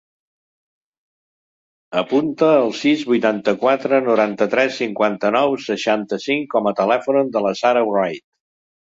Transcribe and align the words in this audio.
Apunta 1.99 2.47
el 2.61 2.71
sis, 2.79 3.03
vuitanta-quatre, 3.11 3.99
noranta-tres, 4.07 4.73
cinquanta-nou, 4.83 5.53
seixanta-cinc 5.67 6.49
com 6.55 6.71
a 6.71 6.73
telèfon 6.81 7.29
de 7.37 7.45
la 7.49 7.53
Sara 7.61 7.85
Wright. 7.91 8.25